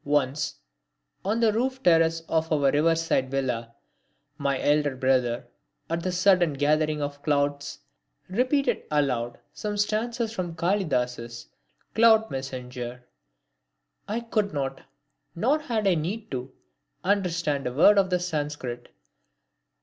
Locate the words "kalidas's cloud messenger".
10.55-13.05